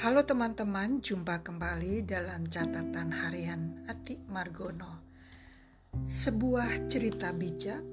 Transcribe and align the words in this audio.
Halo 0.00 0.24
teman-teman, 0.24 1.04
jumpa 1.04 1.44
kembali 1.44 2.08
dalam 2.08 2.48
catatan 2.48 3.12
harian 3.12 3.84
Ati 3.84 4.16
Margono. 4.32 5.04
Sebuah 6.08 6.88
cerita 6.88 7.28
bijak 7.36 7.84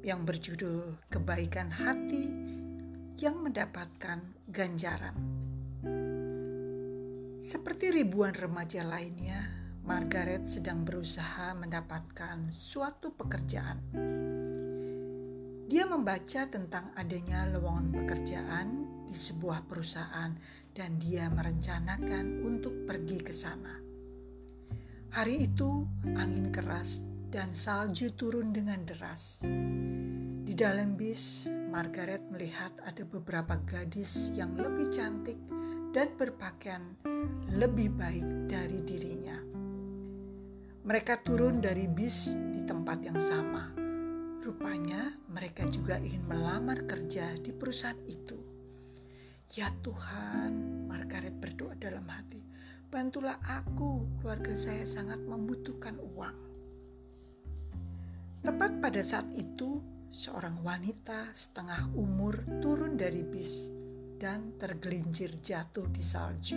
yang 0.00 0.24
berjudul 0.24 1.04
Kebaikan 1.12 1.68
Hati 1.68 2.32
yang 3.20 3.44
mendapatkan 3.44 4.24
ganjaran. 4.48 5.12
Seperti 7.44 7.92
ribuan 7.92 8.32
remaja 8.32 8.80
lainnya, 8.80 9.52
Margaret 9.84 10.48
sedang 10.48 10.80
berusaha 10.80 11.52
mendapatkan 11.52 12.48
suatu 12.48 13.12
pekerjaan. 13.12 13.84
Dia 15.68 15.84
membaca 15.84 16.48
tentang 16.48 16.96
adanya 16.96 17.44
lowongan 17.52 18.00
pekerjaan 18.00 18.68
di 19.12 19.20
sebuah 19.20 19.68
perusahaan 19.68 20.32
dan 20.72 20.96
dia 20.96 21.28
merencanakan 21.28 22.44
untuk 22.44 22.88
pergi 22.88 23.18
ke 23.20 23.32
sana. 23.32 23.76
Hari 25.12 25.44
itu 25.44 25.84
angin 26.16 26.48
keras 26.48 27.04
dan 27.28 27.52
salju 27.52 28.12
turun 28.16 28.52
dengan 28.52 28.80
deras. 28.88 29.44
Di 30.42 30.52
dalam 30.56 30.96
bis, 31.00 31.48
Margaret 31.48 32.24
melihat 32.28 32.76
ada 32.84 33.04
beberapa 33.08 33.56
gadis 33.64 34.28
yang 34.36 34.52
lebih 34.56 34.92
cantik 34.92 35.36
dan 35.96 36.12
berpakaian 36.16 36.96
lebih 37.52 37.92
baik 37.92 38.24
dari 38.48 38.80
dirinya. 38.84 39.38
Mereka 40.82 41.22
turun 41.22 41.62
dari 41.62 41.86
bis 41.86 42.34
di 42.50 42.66
tempat 42.66 43.06
yang 43.06 43.20
sama. 43.20 43.70
Rupanya, 44.42 45.14
mereka 45.30 45.62
juga 45.70 46.02
ingin 46.02 46.26
melamar 46.26 46.82
kerja 46.90 47.38
di 47.38 47.54
perusahaan 47.54 48.00
itu. 48.10 48.41
Ya 49.52 49.68
Tuhan, 49.84 50.88
Margaret 50.88 51.36
berdoa 51.36 51.76
dalam 51.76 52.08
hati, 52.08 52.40
bantulah 52.88 53.36
aku, 53.44 54.08
keluarga 54.16 54.56
saya 54.56 54.88
sangat 54.88 55.20
membutuhkan 55.28 56.00
uang. 56.00 56.38
Tepat 58.40 58.80
pada 58.80 59.04
saat 59.04 59.28
itu, 59.36 59.84
seorang 60.08 60.56
wanita 60.64 61.36
setengah 61.36 61.84
umur 61.92 62.40
turun 62.64 62.96
dari 62.96 63.20
bis 63.20 63.68
dan 64.16 64.56
tergelincir 64.56 65.36
jatuh 65.44 65.84
di 65.92 66.00
salju. 66.00 66.56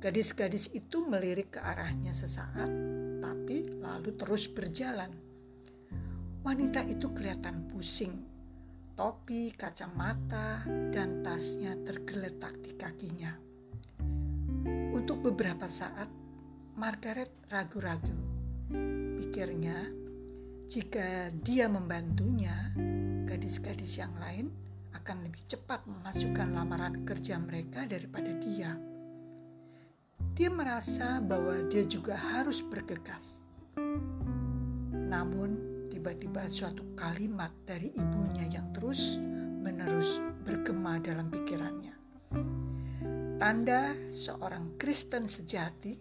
Gadis-gadis 0.00 0.72
itu 0.72 1.04
melirik 1.04 1.52
ke 1.52 1.60
arahnya 1.60 2.16
sesaat, 2.16 2.72
tapi 3.20 3.76
lalu 3.76 4.16
terus 4.16 4.48
berjalan. 4.48 5.12
Wanita 6.48 6.80
itu 6.88 7.12
kelihatan 7.12 7.68
pusing 7.68 8.31
topi, 8.92 9.52
kacamata, 9.56 10.64
dan 10.92 11.24
tasnya 11.24 11.76
tergeletak 11.82 12.60
di 12.60 12.72
kakinya. 12.76 13.32
Untuk 14.92 15.24
beberapa 15.24 15.66
saat, 15.66 16.08
Margaret 16.76 17.48
ragu-ragu. 17.48 18.14
Pikirnya, 19.20 19.88
jika 20.68 21.32
dia 21.44 21.68
membantunya, 21.68 22.72
gadis-gadis 23.28 24.00
yang 24.00 24.12
lain 24.20 24.48
akan 24.92 25.24
lebih 25.24 25.44
cepat 25.48 25.84
memasukkan 25.88 26.52
lamaran 26.52 27.02
kerja 27.08 27.40
mereka 27.40 27.88
daripada 27.88 28.30
dia. 28.40 28.76
Dia 30.32 30.48
merasa 30.48 31.20
bahwa 31.20 31.68
dia 31.68 31.84
juga 31.84 32.16
harus 32.16 32.64
bergegas. 32.64 33.44
Namun, 34.92 35.71
tiba-tiba 36.02 36.50
suatu 36.50 36.98
kalimat 36.98 37.54
dari 37.62 37.94
ibunya 37.94 38.50
yang 38.50 38.74
terus-menerus 38.74 40.18
bergema 40.42 40.98
dalam 40.98 41.30
pikirannya. 41.30 41.94
Tanda 43.38 43.94
seorang 44.10 44.74
Kristen 44.82 45.30
sejati 45.30 45.94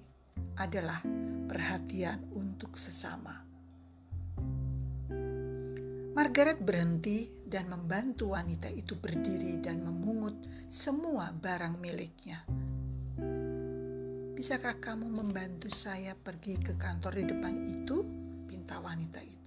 adalah 0.58 1.06
perhatian 1.46 2.34
untuk 2.34 2.82
sesama. 2.82 3.46
Margaret 6.18 6.58
berhenti 6.58 7.30
dan 7.46 7.70
membantu 7.70 8.34
wanita 8.34 8.74
itu 8.74 8.98
berdiri 8.98 9.62
dan 9.62 9.86
memungut 9.86 10.34
semua 10.66 11.30
barang 11.30 11.78
miliknya. 11.78 12.42
Bisakah 14.34 14.82
kamu 14.82 15.14
membantu 15.14 15.70
saya 15.70 16.18
pergi 16.18 16.58
ke 16.58 16.74
kantor 16.74 17.22
di 17.22 17.24
depan 17.30 17.54
itu? 17.70 18.02
Pinta 18.50 18.82
wanita 18.82 19.22
itu 19.22 19.41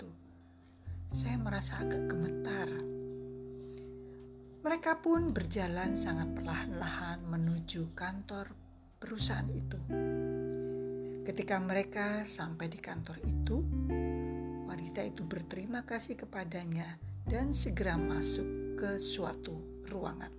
saya 1.15 1.39
merasa 1.39 1.79
agak 1.79 2.11
gemetar. 2.11 2.67
Mereka 4.67 4.99
pun 4.99 5.31
berjalan 5.31 5.95
sangat 5.95 6.35
perlahan-lahan 6.35 7.23
menuju 7.31 7.95
kantor 7.95 8.51
perusahaan 8.99 9.47
itu. 9.47 9.79
Ketika 11.23 11.63
mereka 11.63 12.27
sampai 12.27 12.67
di 12.67 12.83
kantor 12.83 13.23
itu, 13.23 13.63
wanita 14.67 15.07
itu 15.07 15.23
berterima 15.23 15.87
kasih 15.87 16.19
kepadanya 16.19 16.99
dan 17.31 17.55
segera 17.55 17.95
masuk 17.95 18.75
ke 18.75 18.99
suatu 18.99 19.87
ruangan. 19.87 20.35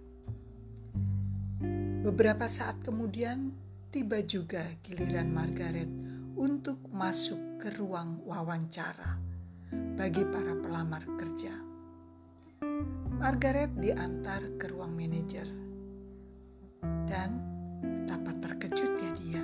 Beberapa 2.04 2.52
saat 2.52 2.84
kemudian, 2.84 3.56
tiba 3.96 4.20
juga 4.28 4.76
giliran 4.84 5.32
Margaret 5.32 5.88
untuk 6.36 6.84
masuk 6.92 7.64
ke 7.64 7.72
ruang 7.80 8.20
wawancara 8.28 9.35
bagi 9.96 10.24
para 10.28 10.54
pelamar 10.60 11.04
kerja. 11.16 11.54
Margaret 13.16 13.72
diantar 13.80 14.44
ke 14.60 14.68
ruang 14.70 14.92
manajer. 14.94 15.48
Dan 17.08 17.40
betapa 17.82 18.36
terkejutnya 18.44 19.12
dia 19.18 19.44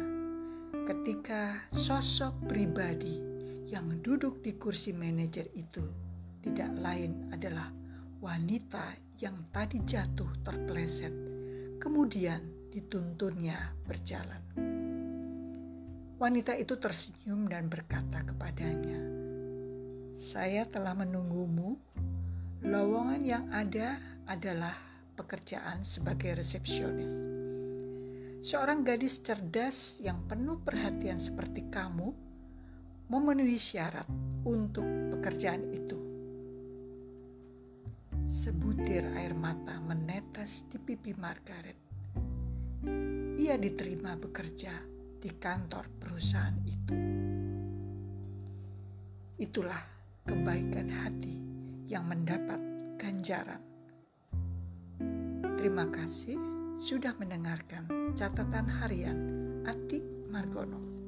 ketika 0.86 1.56
sosok 1.72 2.52
pribadi 2.52 3.24
yang 3.72 4.04
duduk 4.04 4.44
di 4.44 4.60
kursi 4.60 4.92
manajer 4.92 5.48
itu 5.56 5.88
tidak 6.44 6.74
lain 6.76 7.32
adalah 7.32 7.72
wanita 8.20 8.98
yang 9.22 9.48
tadi 9.54 9.80
jatuh 9.86 10.30
terpeleset, 10.44 11.14
kemudian 11.78 12.70
dituntunnya 12.74 13.72
berjalan. 13.88 14.42
Wanita 16.22 16.54
itu 16.58 16.78
tersenyum 16.78 17.50
dan 17.50 17.66
berkata 17.70 18.22
kepadanya, 18.26 19.00
saya 20.22 20.70
telah 20.70 20.94
menunggumu. 20.94 21.82
Lowongan 22.62 23.26
yang 23.26 23.50
ada 23.50 23.98
adalah 24.30 24.78
pekerjaan 25.18 25.82
sebagai 25.82 26.38
resepsionis. 26.38 27.18
Seorang 28.46 28.86
gadis 28.86 29.18
cerdas 29.26 29.98
yang 29.98 30.22
penuh 30.30 30.62
perhatian 30.62 31.18
seperti 31.18 31.66
kamu 31.74 32.14
memenuhi 33.10 33.58
syarat 33.58 34.06
untuk 34.46 34.86
pekerjaan 35.18 35.66
itu. 35.74 35.98
Sebutir 38.30 39.02
air 39.18 39.34
mata 39.34 39.82
menetes 39.82 40.70
di 40.70 40.78
pipi 40.78 41.18
Margaret. 41.18 41.80
Ia 43.42 43.58
diterima 43.58 44.14
bekerja 44.22 44.86
di 45.18 45.34
kantor 45.34 45.90
perusahaan 45.98 46.58
itu. 46.62 46.94
Itulah 49.42 50.01
kebaikan 50.26 50.88
hati 50.90 51.36
yang 51.90 52.06
mendapat 52.06 52.60
ganjaran. 53.02 53.62
Terima 55.58 55.86
kasih 55.90 56.38
sudah 56.82 57.14
mendengarkan 57.18 58.14
catatan 58.18 58.66
harian 58.66 59.18
Ati 59.66 60.02
Margono. 60.30 61.01